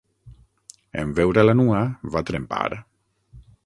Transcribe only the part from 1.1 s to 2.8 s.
veure-la nua va trempar.